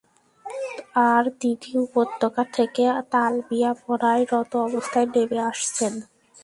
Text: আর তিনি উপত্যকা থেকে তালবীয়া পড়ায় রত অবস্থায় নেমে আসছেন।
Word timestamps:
আর 1.07 1.23
তিনি 1.41 1.69
উপত্যকা 1.85 2.43
থেকে 2.53 2.83
তালবীয়া 3.11 3.71
পড়ায় 3.81 4.23
রত 4.31 4.51
অবস্থায় 4.67 5.07
নেমে 5.13 5.39
আসছেন। 5.51 5.93